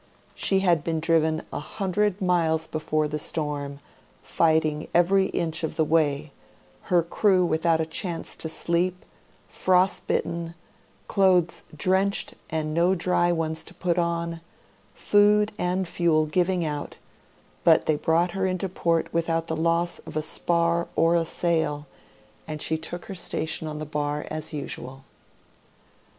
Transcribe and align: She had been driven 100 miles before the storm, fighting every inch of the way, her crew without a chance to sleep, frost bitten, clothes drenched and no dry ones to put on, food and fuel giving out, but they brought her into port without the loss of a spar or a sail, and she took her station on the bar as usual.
She 0.33 0.61
had 0.61 0.83
been 0.83 0.99
driven 0.99 1.43
100 1.51 2.23
miles 2.23 2.65
before 2.65 3.07
the 3.07 3.19
storm, 3.19 3.79
fighting 4.23 4.87
every 4.95 5.25
inch 5.27 5.63
of 5.63 5.75
the 5.75 5.83
way, 5.85 6.31
her 6.89 7.03
crew 7.03 7.45
without 7.45 7.79
a 7.79 7.85
chance 7.85 8.35
to 8.37 8.49
sleep, 8.49 9.05
frost 9.47 10.07
bitten, 10.07 10.55
clothes 11.07 11.61
drenched 11.77 12.33
and 12.49 12.73
no 12.73 12.95
dry 12.95 13.31
ones 13.31 13.63
to 13.63 13.75
put 13.75 13.99
on, 13.99 14.41
food 14.95 15.51
and 15.59 15.87
fuel 15.87 16.25
giving 16.25 16.65
out, 16.65 16.95
but 17.63 17.85
they 17.85 17.95
brought 17.97 18.31
her 18.31 18.47
into 18.47 18.67
port 18.67 19.07
without 19.13 19.45
the 19.45 19.55
loss 19.55 19.99
of 19.99 20.17
a 20.17 20.23
spar 20.23 20.87
or 20.95 21.15
a 21.15 21.25
sail, 21.25 21.85
and 22.47 22.59
she 22.59 22.75
took 22.75 23.05
her 23.05 23.13
station 23.13 23.67
on 23.67 23.77
the 23.77 23.85
bar 23.85 24.25
as 24.31 24.51
usual. 24.51 25.03